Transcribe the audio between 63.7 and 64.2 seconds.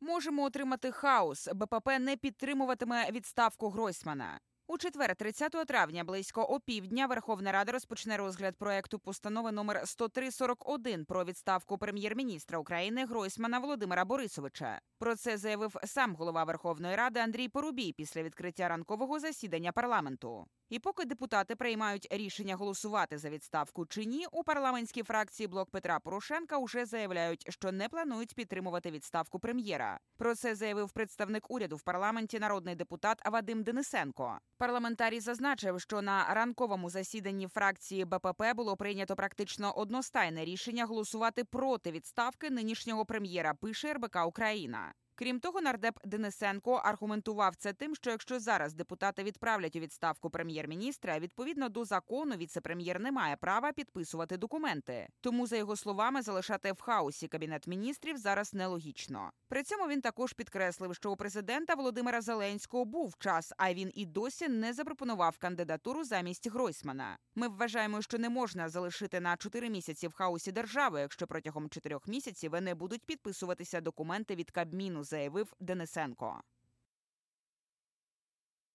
він і